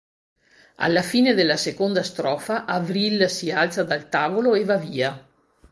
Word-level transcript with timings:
Alla 0.77 1.03
fine 1.03 1.35
della 1.35 1.57
seconda 1.57 2.01
strofa 2.01 2.65
Avril 2.65 3.29
si 3.29 3.51
alza 3.51 3.83
dal 3.83 4.09
tavolo 4.09 4.55
e 4.55 4.63
va 4.65 4.77
via. 4.77 5.27